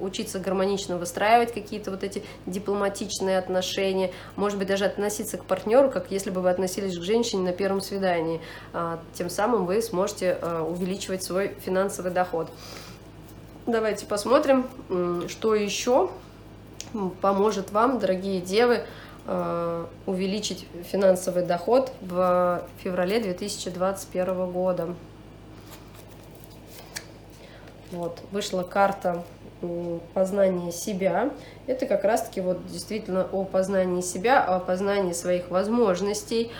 учиться 0.00 0.38
гармонично 0.38 0.97
выстраивать 0.97 1.52
какие-то 1.52 1.90
вот 1.90 2.02
эти 2.02 2.23
дипломатичные 2.47 3.38
отношения, 3.38 4.12
может 4.37 4.59
быть, 4.59 4.68
даже 4.68 4.85
относиться 4.85 5.38
к 5.38 5.44
партнеру, 5.44 5.90
как 5.90 6.11
если 6.11 6.30
бы 6.30 6.40
вы 6.40 6.50
относились 6.50 6.99
к 6.99 7.02
женщине 7.02 7.42
на 7.42 7.52
первом 7.52 7.80
свидании. 7.80 8.40
А, 8.73 9.00
тем 9.14 9.30
самым 9.30 9.66
вы 9.66 9.82
сможете 9.82 10.38
э, 10.40 10.61
увеличивать 10.61 11.23
свой 11.23 11.54
финансовый 11.61 12.12
доход. 12.12 12.49
Давайте 13.66 14.06
посмотрим, 14.06 14.66
что 15.28 15.54
еще 15.54 16.11
поможет 17.20 17.70
вам, 17.72 17.99
дорогие 17.99 18.40
девы, 18.40 18.84
э, 19.26 19.87
увеличить 20.06 20.66
финансовый 20.90 21.44
доход 21.44 21.92
в 22.00 22.62
феврале 22.82 23.20
2021 23.20 24.50
года. 24.50 24.94
Вот, 27.90 28.20
вышла 28.30 28.62
карта 28.62 29.22
познания 30.14 30.72
себя. 30.72 31.30
Это 31.66 31.87
как 31.87 32.04
раз-таки 32.04 32.40
вот 32.40 32.66
действительно 32.66 33.28
о 33.30 33.44
познании 33.44 34.00
себя, 34.00 34.42
о 34.42 34.58
познании 34.58 35.12
своих 35.12 35.50
возможностей, 35.50 36.50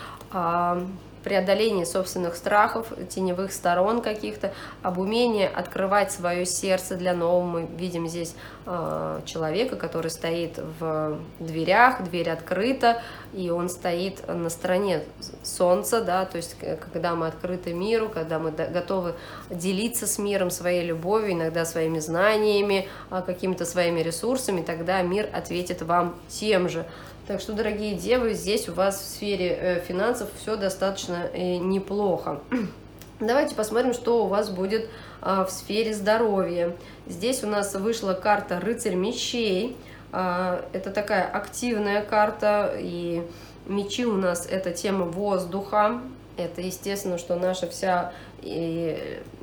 преодоление 1.23 1.87
собственных 1.87 2.37
страхов, 2.37 2.93
теневых 3.09 3.53
сторон 3.53 4.03
каких-то, 4.03 4.53
об 4.83 4.99
умении 4.99 5.49
открывать 5.53 6.13
свое 6.13 6.47
сердце 6.47 6.97
для 6.97 7.15
нового. 7.15 7.43
Мы 7.43 7.69
видим 7.77 8.09
здесь 8.09 8.35
э, 8.67 9.21
человека, 9.25 9.77
который 9.77 10.11
стоит 10.11 10.59
в 10.79 11.19
дверях, 11.39 12.03
дверь 12.05 12.31
открыта, 12.31 13.03
и 13.33 13.51
он 13.51 13.69
стоит 13.69 14.27
на 14.29 14.51
стороне 14.51 15.03
солнца, 15.43 16.03
да, 16.03 16.25
то 16.25 16.37
есть 16.37 16.57
когда 16.59 17.15
мы 17.15 17.27
открыты 17.29 17.73
миру, 17.73 18.09
когда 18.09 18.39
мы 18.39 18.51
готовы 18.51 19.15
делиться 19.51 20.07
с 20.07 20.19
миром 20.19 20.51
своей 20.51 20.85
любовью, 20.85 21.33
иногда 21.33 21.65
своими 21.65 21.99
знаниями, 21.99 22.89
э, 23.11 23.23
какими-то 23.25 23.65
своими 23.65 24.01
ресурсами, 24.01 24.63
тогда 24.63 25.03
мир 25.03 25.29
ответит 25.33 25.83
вам 25.83 26.17
тем 26.29 26.69
же. 26.69 26.85
Так 27.33 27.41
что, 27.41 27.55
дорогие 27.55 27.95
девы, 27.95 28.35
здесь 28.35 28.69
у 28.69 28.75
вас 28.75 29.01
в 29.01 29.07
сфере 29.07 29.57
э, 29.59 29.81
финансов 29.81 30.29
все 30.39 30.55
достаточно 30.57 31.31
э, 31.33 31.57
неплохо. 31.57 32.43
Давайте 33.21 33.55
посмотрим, 33.55 33.95
что 33.95 34.27
у 34.27 34.29
вас 34.29 34.51
будет 34.51 34.91
а, 35.23 35.47
в 35.47 35.51
сфере 35.51 35.95
здоровья. 35.95 36.77
Здесь 37.07 37.43
у 37.43 37.47
нас 37.47 37.75
вышла 37.75 38.13
карта 38.13 38.61
«Рыцарь 38.61 38.97
мечей». 38.97 39.79
А, 40.13 40.63
это 40.75 40.91
такая 40.91 41.27
активная 41.27 42.03
карта, 42.03 42.75
и 42.79 43.27
мечи 43.65 44.05
у 44.05 44.19
нас 44.19 44.47
это 44.47 44.71
тема 44.71 45.07
воздуха. 45.07 46.03
Это, 46.37 46.61
естественно, 46.61 47.17
что 47.17 47.37
наша 47.37 47.67
вся 47.67 48.13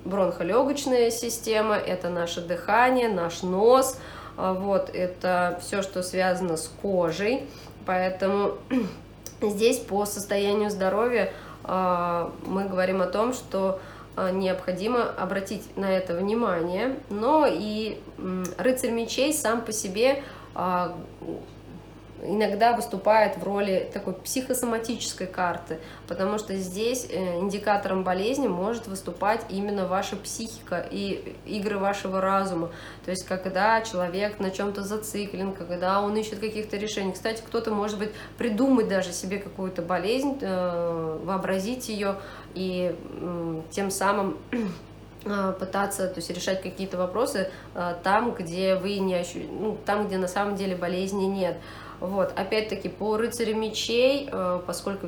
бронхолегочная 0.06 1.10
система, 1.10 1.74
это 1.74 2.10
наше 2.10 2.42
дыхание, 2.42 3.10
наш 3.10 3.42
нос, 3.42 3.98
а, 4.42 4.54
вот, 4.54 4.90
это 4.94 5.60
все, 5.62 5.82
что 5.82 6.02
связано 6.02 6.56
с 6.56 6.72
кожей. 6.82 7.46
Поэтому 7.90 8.60
здесь 9.42 9.80
по 9.80 10.06
состоянию 10.06 10.70
здоровья 10.70 11.34
а, 11.64 12.32
мы 12.46 12.66
говорим 12.66 13.02
о 13.02 13.08
том, 13.08 13.34
что 13.34 13.80
а, 14.16 14.30
необходимо 14.30 15.10
обратить 15.10 15.76
на 15.76 15.92
это 15.92 16.14
внимание, 16.14 17.00
но 17.10 17.48
и 17.50 18.00
рыцарь 18.60 18.92
мечей 18.92 19.34
сам 19.34 19.62
по 19.62 19.72
себе 19.72 20.22
а, 20.54 20.96
иногда 22.24 22.76
выступает 22.76 23.38
в 23.38 23.44
роли 23.44 23.90
такой 23.94 24.14
психосоматической 24.14 25.28
карты, 25.28 25.80
потому 26.08 26.38
что 26.38 26.56
здесь 26.56 27.08
э, 27.10 27.40
индикатором 27.40 28.04
болезни 28.04 28.48
может 28.48 28.88
выступать 28.88 29.42
именно 29.50 29.88
ваша 29.88 30.16
психика 30.16 30.86
и 30.90 31.36
игры 31.46 31.78
вашего 31.78 32.22
разума. 32.22 32.72
То 33.06 33.12
есть, 33.12 33.26
когда 33.26 33.82
человек 33.82 34.40
на 34.40 34.52
чем-то 34.52 34.84
зациклен, 34.84 35.54
когда 35.54 36.02
он 36.02 36.16
ищет 36.18 36.40
каких-то 36.40 36.78
решений. 36.78 37.14
Кстати, 37.14 37.42
кто-то 37.46 37.72
может 37.72 37.98
быть 37.98 38.12
придумать 38.38 38.88
даже 38.88 39.14
себе 39.14 39.38
какую-то 39.38 39.82
болезнь, 39.82 40.38
э, 40.42 41.20
вообразить 41.24 41.90
ее 41.90 42.16
и 42.54 42.96
тем 43.72 43.92
самым 43.92 44.38
э, 45.26 45.54
пытаться 45.60 46.08
то 46.08 46.16
есть 46.18 46.30
решать 46.30 46.62
какие-то 46.62 46.98
вопросы 46.98 47.52
там, 48.04 48.32
где 48.32 48.76
вы 48.76 48.98
не 49.00 49.16
ощу... 49.16 49.40
ну, 49.40 49.78
там, 49.86 50.08
где 50.08 50.18
на 50.18 50.28
самом 50.28 50.56
деле 50.56 50.76
болезни 50.76 51.26
нет. 51.26 51.58
Вот, 52.00 52.32
опять-таки, 52.38 52.88
по 52.88 53.18
рыцарю 53.18 53.56
мечей, 53.58 54.30
э, 54.32 54.62
поскольку 54.66 55.08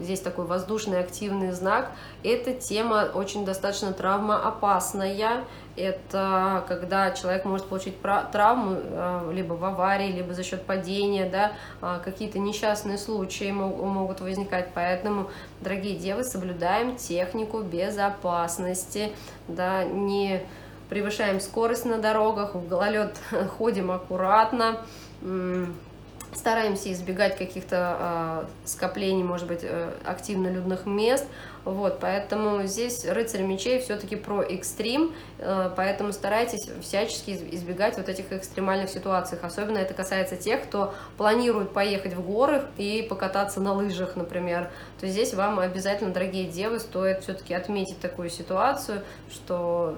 здесь 0.00 0.20
такой 0.20 0.46
воздушный 0.46 1.00
активный 1.00 1.52
знак, 1.52 1.90
эта 2.22 2.54
тема 2.54 3.10
очень 3.12 3.44
достаточно 3.44 3.92
травмоопасная. 3.92 5.44
Это 5.76 6.64
когда 6.66 7.10
человек 7.10 7.44
может 7.44 7.66
получить 7.66 7.94
травму 8.00 8.76
э, 8.80 9.30
либо 9.32 9.52
в 9.54 9.64
аварии, 9.64 10.12
либо 10.12 10.32
за 10.32 10.42
счет 10.42 10.64
падения, 10.64 11.28
да, 11.28 11.52
а, 11.80 11.98
какие-то 11.98 12.38
несчастные 12.38 12.96
случаи 12.96 13.50
могут 13.50 14.20
возникать. 14.20 14.70
Поэтому, 14.74 15.30
дорогие 15.60 15.96
девы, 15.96 16.24
соблюдаем 16.24 16.96
технику 16.96 17.60
безопасности, 17.60 19.12
да, 19.46 19.84
не 19.84 20.42
превышаем 20.88 21.40
скорость 21.40 21.84
на 21.84 21.98
дорогах, 21.98 22.54
в 22.54 22.66
гололед 22.66 23.16
ходим 23.58 23.90
аккуратно, 23.90 24.78
стараемся 26.32 26.92
избегать 26.92 27.36
каких-то 27.36 27.96
э, 27.98 28.66
скоплений, 28.66 29.22
может 29.22 29.46
быть, 29.46 29.60
э, 29.62 29.92
активно 30.04 30.48
людных 30.48 30.86
мест, 30.86 31.26
вот, 31.64 31.98
поэтому 32.00 32.66
здесь 32.66 33.04
рыцарь 33.04 33.42
мечей 33.42 33.80
все-таки 33.80 34.16
про 34.16 34.42
экстрим, 34.42 35.12
э, 35.38 35.70
поэтому 35.76 36.12
старайтесь 36.12 36.70
всячески 36.82 37.30
избегать 37.52 37.96
вот 37.98 38.08
этих 38.08 38.32
экстремальных 38.32 38.90
ситуаций, 38.90 39.38
особенно 39.42 39.78
это 39.78 39.92
касается 39.92 40.36
тех, 40.36 40.62
кто 40.62 40.94
планирует 41.16 41.72
поехать 41.72 42.14
в 42.14 42.22
горы 42.22 42.62
и 42.76 43.06
покататься 43.08 43.60
на 43.60 43.74
лыжах, 43.74 44.16
например, 44.16 44.70
то 45.00 45.06
здесь 45.06 45.34
вам 45.34 45.58
обязательно, 45.58 46.12
дорогие 46.12 46.46
девы, 46.46 46.78
стоит 46.78 47.22
все-таки 47.22 47.54
отметить 47.54 48.00
такую 48.00 48.30
ситуацию, 48.30 49.02
что 49.30 49.96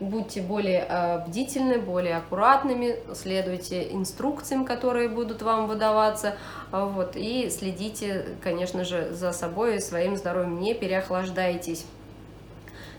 будьте 0.00 0.40
более 0.40 0.86
э, 0.88 1.24
бдительны, 1.26 1.78
более 1.78 2.16
аккуратными, 2.16 2.96
следуйте 3.14 3.92
инструкциям, 3.92 4.64
которые 4.64 5.08
будут 5.08 5.42
вам 5.42 5.66
выдаваться, 5.66 6.36
а, 6.72 6.86
вот, 6.86 7.16
и 7.16 7.50
следите, 7.50 8.24
конечно 8.42 8.84
же, 8.84 9.12
за 9.12 9.32
собой 9.32 9.76
и 9.76 9.80
своим 9.80 10.16
здоровьем, 10.16 10.58
не 10.58 10.74
переохлаждайтесь. 10.74 11.84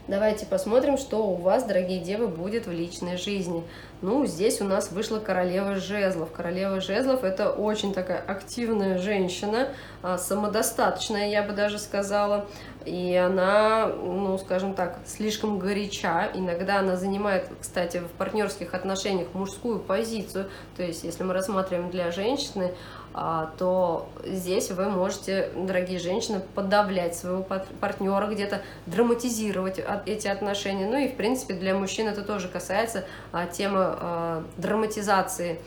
Давайте 0.07 0.47
посмотрим, 0.47 0.97
что 0.97 1.27
у 1.27 1.35
вас, 1.35 1.63
дорогие 1.63 1.99
девы, 1.99 2.27
будет 2.27 2.65
в 2.65 2.71
личной 2.71 3.17
жизни. 3.17 3.63
Ну, 4.01 4.25
здесь 4.25 4.59
у 4.59 4.63
нас 4.63 4.91
вышла 4.91 5.19
королева 5.19 5.75
жезлов. 5.75 6.31
Королева 6.31 6.81
жезлов– 6.81 7.23
это 7.23 7.51
очень 7.51 7.93
такая 7.93 8.19
активная 8.19 8.97
женщина, 8.97 9.69
а, 10.01 10.17
самодостаточная, 10.17 11.29
я 11.29 11.43
бы 11.43 11.53
даже 11.53 11.77
сказала. 11.77 12.47
И 12.83 13.15
она, 13.15 13.85
ну, 13.85 14.39
скажем 14.39 14.73
так, 14.73 14.97
слишком 15.05 15.59
горяча. 15.59 16.31
Иногда 16.33 16.79
она 16.79 16.95
занимает, 16.95 17.47
кстати, 17.61 17.97
в 17.97 18.09
партнерских 18.17 18.73
отношениях 18.73 19.27
мужскую 19.33 19.79
позицию. 19.79 20.49
То 20.77 20.81
есть, 20.81 21.03
если 21.03 21.23
мы 21.23 21.35
рассматриваем 21.35 21.91
для 21.91 22.09
женщины, 22.09 22.73
то 23.13 24.09
здесь 24.23 24.71
вы 24.71 24.89
можете, 24.89 25.49
дорогие 25.55 25.99
женщины, 25.99 26.41
подавлять 26.55 27.15
своего 27.15 27.45
партнера, 27.79 28.27
где-то 28.27 28.61
драматизировать 28.85 29.81
эти 30.05 30.27
отношения. 30.27 30.87
Ну 30.87 30.97
и, 30.97 31.07
в 31.07 31.15
принципе, 31.15 31.53
для 31.53 31.75
мужчин 31.75 32.07
это 32.07 32.21
тоже 32.21 32.47
касается 32.47 33.05
а, 33.31 33.47
темы 33.47 33.79
а, 33.79 34.43
драматизации 34.57 35.59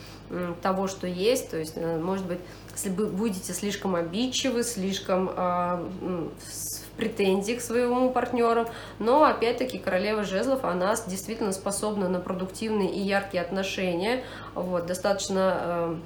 того, 0.63 0.89
что 0.89 1.07
есть. 1.07 1.51
То 1.51 1.59
есть, 1.59 1.75
э, 1.77 1.99
может 1.99 2.27
быть, 2.27 2.39
если 2.75 2.89
вы 2.89 3.07
будете 3.07 3.53
слишком 3.53 3.95
обидчивы, 3.95 4.63
слишком 4.65 5.27
в 5.27 6.97
претензии 6.97 7.53
к 7.55 7.61
своему 7.61 8.11
партнеру, 8.11 8.67
но 8.99 9.25
опять-таки 9.25 9.79
королева 9.79 10.25
жезлов, 10.25 10.65
она 10.65 10.95
действительно 11.07 11.53
способна 11.53 12.09
на 12.09 12.21
продуктивные 12.21 12.91
и 12.91 13.01
яркие 13.01 13.43
отношения, 13.43 14.25
вот, 14.55 14.87
достаточно 14.87 15.55
Э, 15.61 15.97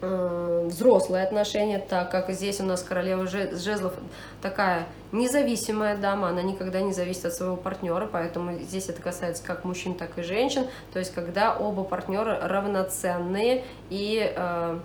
взрослые 0.00 1.24
отношения, 1.24 1.78
так 1.78 2.10
как 2.10 2.30
здесь 2.30 2.60
у 2.60 2.64
нас 2.64 2.82
королева 2.82 3.26
жезлов 3.26 3.94
такая 4.42 4.86
независимая 5.12 5.96
дама, 5.96 6.28
она 6.28 6.42
никогда 6.42 6.80
не 6.80 6.92
зависит 6.92 7.24
от 7.24 7.34
своего 7.34 7.56
партнера, 7.56 8.06
поэтому 8.06 8.58
здесь 8.58 8.88
это 8.88 9.00
касается 9.00 9.42
как 9.42 9.64
мужчин, 9.64 9.94
так 9.94 10.18
и 10.18 10.22
женщин, 10.22 10.66
то 10.92 10.98
есть 10.98 11.14
когда 11.14 11.56
оба 11.56 11.84
партнера 11.84 12.46
равноценные 12.46 13.64
и 13.88 14.32
э, 14.36 14.78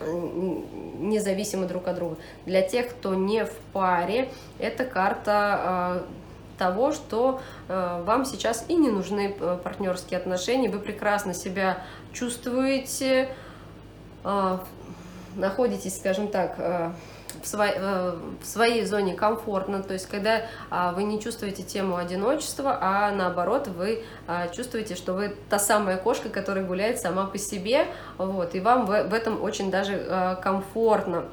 независимы 0.00 1.66
друг 1.66 1.88
от 1.88 1.96
друга. 1.96 2.16
Для 2.46 2.62
тех, 2.62 2.90
кто 2.90 3.14
не 3.14 3.44
в 3.44 3.52
паре, 3.72 4.30
это 4.58 4.84
карта 4.84 6.02
э, 6.04 6.58
того, 6.58 6.92
что 6.92 7.40
э, 7.68 8.02
вам 8.04 8.24
сейчас 8.24 8.64
и 8.68 8.74
не 8.74 8.90
нужны 8.90 9.34
э, 9.38 9.58
партнерские 9.62 10.18
отношения, 10.18 10.68
вы 10.68 10.78
прекрасно 10.78 11.34
себя 11.34 11.82
чувствуете, 12.12 13.28
находитесь, 15.36 15.96
скажем 15.96 16.28
так, 16.28 16.54
э, 16.58 16.90
в 17.42 17.46
своей, 17.46 17.74
э, 17.76 18.18
в 18.42 18.46
своей 18.46 18.84
зоне 18.84 19.14
комфортно, 19.14 19.82
то 19.82 19.94
есть 19.94 20.06
когда 20.06 20.42
а, 20.68 20.92
вы 20.92 21.04
не 21.04 21.20
чувствуете 21.20 21.62
тему 21.62 21.96
одиночества, 21.96 22.76
а 22.80 23.12
наоборот 23.12 23.68
вы 23.68 24.02
а, 24.26 24.48
чувствуете, 24.48 24.96
что 24.96 25.14
вы 25.14 25.36
та 25.48 25.58
самая 25.58 25.96
кошка, 25.96 26.28
которая 26.28 26.64
гуляет 26.64 26.98
сама 26.98 27.26
по 27.26 27.38
себе, 27.38 27.86
вот, 28.18 28.54
и 28.54 28.60
вам 28.60 28.84
в, 28.86 29.04
в 29.04 29.14
этом 29.14 29.42
очень 29.42 29.70
даже 29.70 30.38
комфортно. 30.42 31.24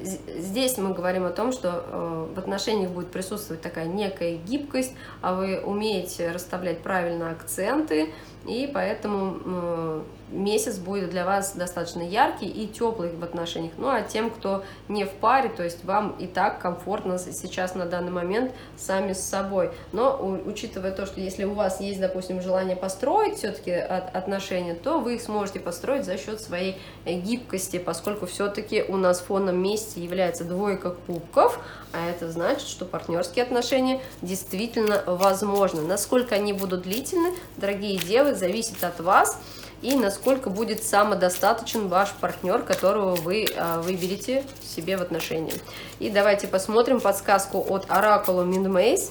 Здесь 0.00 0.78
мы 0.78 0.94
говорим 0.94 1.24
о 1.24 1.30
том, 1.30 1.50
что 1.50 2.30
в 2.34 2.38
отношениях 2.38 2.90
будет 2.90 3.10
присутствовать 3.10 3.60
такая 3.62 3.86
некая 3.86 4.36
гибкость, 4.36 4.94
а 5.20 5.34
вы 5.34 5.60
умеете 5.60 6.30
расставлять 6.30 6.82
правильно 6.82 7.32
акценты, 7.32 8.14
и 8.46 8.70
поэтому 8.72 10.04
месяц 10.30 10.76
будет 10.76 11.10
для 11.10 11.24
вас 11.24 11.52
достаточно 11.54 12.02
яркий 12.02 12.46
и 12.46 12.66
теплый 12.66 13.10
в 13.10 13.22
отношениях. 13.24 13.72
Ну 13.76 13.88
а 13.88 14.02
тем, 14.02 14.30
кто 14.30 14.64
не 14.88 15.04
в 15.04 15.10
паре, 15.10 15.48
то 15.48 15.62
есть 15.62 15.84
вам 15.84 16.14
и 16.18 16.26
так 16.26 16.60
комфортно 16.60 17.18
сейчас 17.18 17.74
на 17.74 17.86
данный 17.86 18.10
момент 18.10 18.52
сами 18.76 19.12
с 19.12 19.20
собой. 19.20 19.70
Но 19.92 20.40
учитывая 20.44 20.92
то, 20.92 21.06
что 21.06 21.20
если 21.20 21.44
у 21.44 21.54
вас 21.54 21.80
есть, 21.80 22.00
допустим, 22.00 22.42
желание 22.42 22.76
построить 22.76 23.38
все-таки 23.38 23.72
отношения, 23.72 24.74
то 24.74 25.00
вы 25.00 25.14
их 25.14 25.22
сможете 25.22 25.60
построить 25.60 26.04
за 26.04 26.18
счет 26.18 26.40
своей 26.40 26.78
э, 27.04 27.14
гибкости, 27.14 27.78
поскольку 27.78 28.26
все-таки 28.26 28.82
у 28.82 28.96
нас 28.96 29.20
фоном 29.20 29.62
месте 29.62 30.02
является 30.02 30.44
двойка 30.44 30.90
кубков, 31.06 31.58
а 31.92 32.08
это 32.10 32.30
значит, 32.30 32.68
что 32.68 32.84
партнерские 32.84 33.44
отношения 33.44 34.00
действительно 34.20 35.02
возможны. 35.06 35.82
Насколько 35.82 36.34
они 36.34 36.52
будут 36.52 36.82
длительны, 36.82 37.32
дорогие 37.56 37.96
девы, 38.28 38.34
зависит 38.34 38.82
от 38.82 39.00
вас 39.00 39.38
и 39.80 39.94
насколько 39.94 40.50
будет 40.50 40.82
самодостаточен 40.82 41.88
ваш 41.88 42.10
партнер, 42.20 42.62
которого 42.62 43.14
вы 43.14 43.46
а, 43.56 43.80
выберете 43.80 44.44
себе 44.62 44.96
в 44.96 45.02
отношении. 45.02 45.54
И 46.00 46.10
давайте 46.10 46.48
посмотрим 46.48 47.00
подсказку 47.00 47.64
от 47.68 47.86
Oracle 47.86 48.44
Minmaze, 48.44 49.10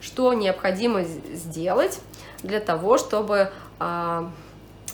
что 0.00 0.34
необходимо 0.34 1.04
сделать 1.04 2.00
для 2.42 2.60
того, 2.60 2.98
чтобы 2.98 3.50
а, 3.78 4.30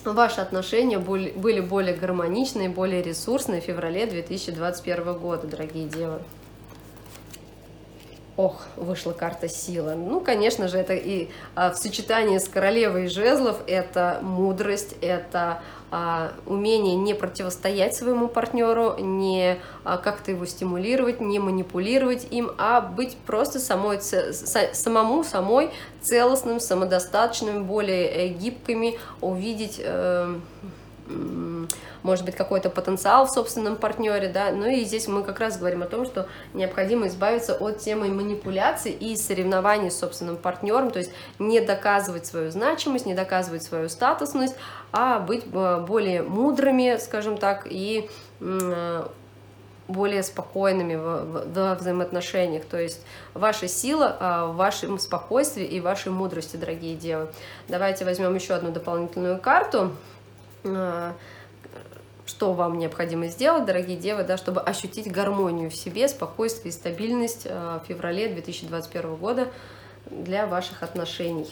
ваши 0.05 0.41
отношения 0.41 0.99
были 0.99 1.61
более 1.61 1.95
гармоничные, 1.95 2.69
более 2.69 3.03
ресурсные 3.03 3.61
в 3.61 3.65
феврале 3.65 4.07
2021 4.07 5.15
года, 5.15 5.49
дорогие 5.49 5.89
девы. 5.89 6.21
Ох, 8.39 8.55
вышла 8.77 9.11
карта 9.11 9.49
сила. 9.49 9.95
Ну, 9.97 10.21
конечно 10.21 10.69
же, 10.69 10.79
это 10.79 10.95
и 10.95 11.29
а, 11.57 11.73
в 11.73 11.77
сочетании 11.77 12.39
с 12.39 12.47
королевой 12.47 13.09
жезлов, 13.09 13.57
это 13.67 14.21
мудрость, 14.23 14.95
это 15.01 15.61
а, 15.91 16.31
умение 16.47 16.95
не 16.95 17.15
противостоять 17.15 17.97
своему 17.97 18.29
партнеру, 18.29 18.95
не 19.01 19.59
а, 19.83 19.97
как-то 19.97 20.31
его 20.31 20.47
стимулировать, 20.47 21.21
не 21.21 21.41
манипулировать 21.41 22.29
им, 22.31 22.53
а 22.59 22.81
быть 22.81 23.17
просто 23.27 23.59
самой, 23.59 24.01
самому, 24.01 25.25
самой 25.25 25.71
целостным, 26.01 26.61
самодостаточным, 26.61 27.65
более 27.65 28.07
э, 28.07 28.29
гибкими, 28.29 29.01
увидеть... 29.21 29.81
Э, 29.83 30.37
может 32.03 32.25
быть, 32.25 32.37
какой-то 32.37 32.71
потенциал 32.71 33.27
в 33.27 33.31
собственном 33.31 33.77
партнере, 33.77 34.29
да, 34.29 34.51
ну 34.53 34.67
и 34.67 34.85
здесь 34.85 35.09
мы 35.09 35.23
как 35.23 35.41
раз 35.41 35.59
говорим 35.59 35.83
о 35.83 35.87
том, 35.87 36.05
что 36.05 36.29
необходимо 36.55 37.07
избавиться 37.07 37.55
от 37.55 37.79
темы 37.79 38.09
манипуляций 38.09 38.93
и 38.93 39.17
соревнований 39.17 39.91
с 39.91 39.99
собственным 39.99 40.37
партнером, 40.37 40.91
то 40.91 40.99
есть 40.99 41.11
не 41.39 41.61
доказывать 41.61 42.27
свою 42.27 42.51
значимость, 42.51 43.07
не 43.07 43.15
доказывать 43.15 43.63
свою 43.63 43.89
статусность, 43.89 44.55
а 44.93 45.19
быть 45.19 45.45
э, 45.53 45.85
более 45.87 46.23
мудрыми, 46.23 46.99
скажем 46.99 47.37
так, 47.37 47.67
и 47.69 48.09
э, 48.41 49.07
более 49.89 50.23
спокойными 50.23 50.95
в, 50.95 51.47
в, 51.47 51.75
взаимоотношениях. 51.77 52.65
То 52.67 52.79
есть 52.79 53.01
ваша 53.35 53.67
сила 53.69 54.17
а, 54.21 54.47
в 54.47 54.57
вашем 54.57 54.99
спокойствии 54.99 55.65
и 55.65 55.81
вашей 55.81 56.13
мудрости, 56.13 56.57
дорогие 56.57 56.95
девы. 56.95 57.29
Давайте 57.69 58.05
возьмем 58.05 58.35
еще 58.35 58.55
одну 58.55 58.71
дополнительную 58.71 59.39
карту. 59.39 59.93
Э, 60.77 61.13
что 62.29 62.53
вам 62.53 62.79
необходимо 62.79 63.29
сделать, 63.29 63.65
дорогие 63.65 63.97
девы, 63.97 64.23
да, 64.23 64.37
чтобы 64.37 64.61
ощутить 64.61 65.11
гармонию 65.11 65.71
в 65.71 65.75
себе, 65.75 66.09
спокойствие 66.09 66.71
и 66.71 66.75
стабильность 66.75 67.47
э, 67.47 67.81
в 67.83 67.87
феврале 67.89 68.29
2021 68.29 69.17
года 69.17 69.49
для 70.11 70.47
ваших 70.47 70.83
отношений. 70.83 71.49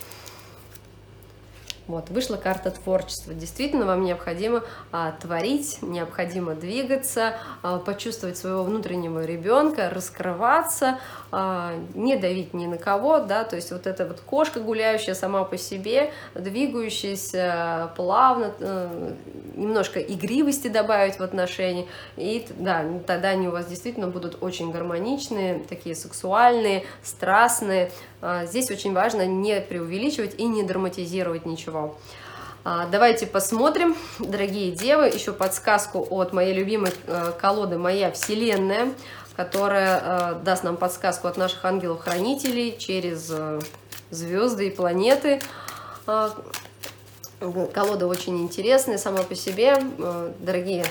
Вот, 1.88 2.10
вышла 2.10 2.36
карта 2.36 2.72
творчества. 2.72 3.32
Действительно, 3.32 3.86
вам 3.86 4.04
необходимо 4.04 4.64
а, 4.90 5.12
творить, 5.12 5.78
необходимо 5.82 6.56
двигаться, 6.56 7.34
а, 7.62 7.78
почувствовать 7.78 8.36
своего 8.36 8.64
внутреннего 8.64 9.24
ребенка, 9.24 9.88
раскрываться, 9.90 10.98
а, 11.30 11.74
не 11.94 12.16
давить 12.16 12.54
ни 12.54 12.66
на 12.66 12.76
кого, 12.76 13.20
да, 13.20 13.44
то 13.44 13.54
есть 13.54 13.70
вот 13.70 13.86
эта 13.86 14.04
вот 14.04 14.18
кошка, 14.18 14.58
гуляющая 14.58 15.14
сама 15.14 15.44
по 15.44 15.56
себе, 15.56 16.12
двигающаяся 16.34 17.92
плавно, 17.94 18.52
а, 18.58 19.14
немножко 19.54 20.00
игривости 20.00 20.66
добавить 20.66 21.20
в 21.20 21.22
отношения, 21.22 21.86
и 22.16 22.44
да, 22.58 22.84
тогда 23.06 23.28
они 23.28 23.46
у 23.46 23.52
вас 23.52 23.66
действительно 23.66 24.08
будут 24.08 24.42
очень 24.42 24.72
гармоничные, 24.72 25.60
такие 25.68 25.94
сексуальные, 25.94 26.84
страстные. 27.04 27.92
А, 28.20 28.44
здесь 28.44 28.70
очень 28.72 28.92
важно 28.92 29.24
не 29.24 29.60
преувеличивать 29.60 30.34
и 30.36 30.44
не 30.44 30.64
драматизировать 30.64 31.46
ничего. 31.46 31.75
А, 32.68 32.86
давайте 32.86 33.28
посмотрим, 33.28 33.96
дорогие 34.18 34.72
девы, 34.72 35.06
еще 35.06 35.32
подсказку 35.32 36.04
от 36.10 36.32
моей 36.32 36.52
любимой 36.52 36.92
э, 37.06 37.32
колоды 37.40 37.78
«Моя 37.78 38.10
Вселенная», 38.10 38.92
которая 39.36 40.00
э, 40.02 40.34
даст 40.42 40.64
нам 40.64 40.76
подсказку 40.76 41.28
от 41.28 41.36
наших 41.36 41.64
ангелов-хранителей 41.64 42.76
через 42.76 43.28
э, 43.30 43.60
звезды 44.10 44.66
и 44.66 44.70
планеты. 44.70 45.40
А, 46.08 46.32
колода 47.72 48.08
очень 48.08 48.42
интересная 48.42 48.98
сама 48.98 49.22
по 49.22 49.36
себе. 49.36 49.80
Дорогие 50.40 50.86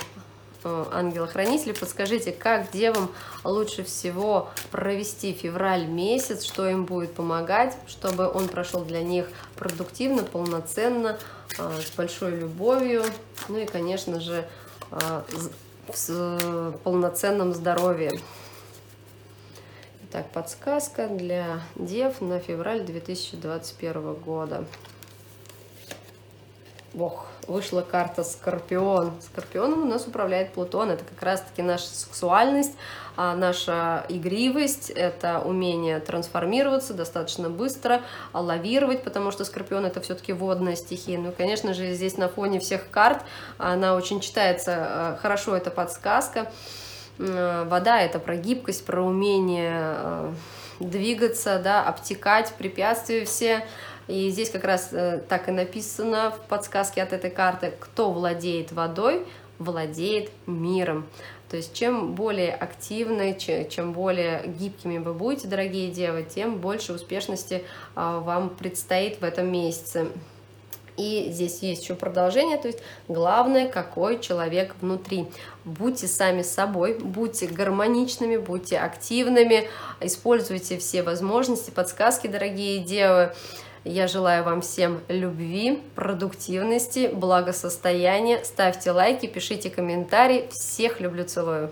ангелы-хранители, 0.65 1.73
подскажите, 1.73 2.32
как 2.32 2.71
девам 2.71 3.12
лучше 3.43 3.84
всего 3.84 4.49
провести 4.71 5.34
февраль 5.34 5.86
месяц, 5.86 6.43
что 6.43 6.67
им 6.67 6.86
будет 6.86 7.13
помогать, 7.13 7.78
чтобы 7.88 8.30
он 8.30 8.47
прошел 8.47 8.84
для 8.84 9.04
них 9.04 9.28
продуктивно, 9.56 10.23
полноценно, 10.23 11.17
а, 11.58 11.80
с 11.80 11.95
большой 11.95 12.32
любовью, 12.38 13.04
ну 13.47 13.60
и, 13.60 13.65
конечно 13.65 14.19
же, 14.19 14.47
а, 14.91 15.23
с 15.93 16.80
полноценным 16.84 17.54
здоровьем. 17.54 18.19
Итак, 20.04 20.32
подсказка 20.32 21.08
для 21.08 21.62
дев 21.75 22.21
на 22.21 22.39
февраль 22.39 22.84
2021 22.86 24.13
года. 24.13 24.65
Бог, 26.93 27.28
вышла 27.47 27.81
карта 27.81 28.23
Скорпион. 28.23 29.13
Скорпионом 29.21 29.84
у 29.84 29.86
нас 29.86 30.08
управляет 30.08 30.53
Плутон. 30.53 30.91
Это 30.91 31.03
как 31.03 31.21
раз-таки 31.21 31.62
наша 31.62 31.88
сексуальность, 31.88 32.73
а 33.17 33.36
наша 33.36 34.05
игривость, 34.10 34.89
это 34.89 35.39
умение 35.39 35.99
трансформироваться 35.99 36.93
достаточно 36.93 37.49
быстро, 37.49 38.01
лавировать, 38.34 39.03
потому 39.03 39.31
что 39.31 39.45
Скорпион 39.45 39.86
это 39.86 40.01
все-таки 40.01 40.34
водная 40.34 40.75
стихия. 40.75 41.17
Ну, 41.17 41.31
конечно 41.31 41.73
же, 41.73 41.93
здесь 41.93 42.17
на 42.17 42.29
фоне 42.29 42.60
всех 42.60 42.89
карт 42.89 43.21
она 43.58 43.95
очень 43.95 44.19
читается 44.19 44.71
э, 44.77 45.17
хорошо, 45.21 45.55
эта 45.55 45.71
подсказка. 45.71 46.51
Вода 47.17 48.01
это 48.01 48.19
про 48.19 48.36
гибкость, 48.36 48.86
про 48.86 49.01
умение 49.01 50.36
двигаться, 50.79 51.60
да, 51.60 51.84
обтекать 51.84 52.53
препятствия 52.58 53.25
все. 53.25 53.65
И 54.08 54.30
здесь 54.30 54.50
как 54.50 54.63
раз 54.63 54.89
э, 54.91 55.22
так 55.28 55.50
и 55.50 55.52
написано 55.52 56.32
в 56.32 56.48
подсказке 56.48 57.02
от 57.02 57.13
этой 57.13 57.32
карты, 57.32 57.74
кто 57.80 58.12
владеет 58.12 58.72
водой, 58.72 59.26
владеет 59.58 60.32
миром. 60.46 61.08
То 61.50 61.58
есть 61.58 61.74
чем 61.74 62.13
более 62.15 62.54
активны, 62.54 63.38
чем 63.70 63.94
более 63.94 64.44
гибкими 64.46 64.98
вы 64.98 65.13
будете, 65.13 65.48
дорогие 65.48 65.91
девы, 65.91 66.24
тем 66.24 66.58
больше 66.58 66.94
успешности 66.94 67.63
а, 67.94 68.20
вам 68.20 68.50
предстоит 68.50 69.22
в 69.22 69.24
этом 69.24 69.52
месяце. 69.52 70.08
И 70.98 71.28
здесь 71.30 71.60
есть 71.60 71.84
еще 71.84 71.96
продолжение, 71.96 72.58
то 72.58 72.68
есть 72.68 72.80
главное, 73.08 73.68
какой 73.68 74.20
человек 74.20 74.76
внутри. 74.80 75.28
Будьте 75.65 76.08
сами 76.08 76.41
собой, 76.41 76.98
будьте 76.98 77.48
гармоничными, 77.48 78.38
будьте 78.38 78.80
активными, 78.80 79.68
используйте 80.00 80.78
все 80.78 81.04
возможности, 81.04 81.70
подсказки, 81.70 82.28
дорогие 82.28 82.80
девы. 82.80 83.36
Я 83.88 84.08
желаю 84.08 84.43
вам 84.43 84.62
всем 84.62 85.00
любви, 85.10 85.80
продуктивности, 85.93 87.12
благосостояния. 87.13 88.43
Ставьте 88.43 88.89
лайки, 88.89 89.28
пишите 89.28 89.69
комментарии. 89.69 90.50
Всех 90.50 91.00
люблю, 91.00 91.24
целую. 91.24 91.69